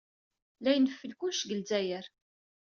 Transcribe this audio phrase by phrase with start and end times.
[0.61, 2.05] La ineffel kullec deg Lezzayer.